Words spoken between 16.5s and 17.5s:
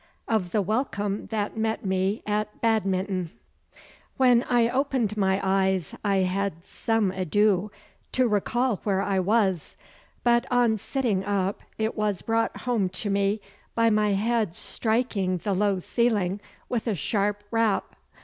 with a sharp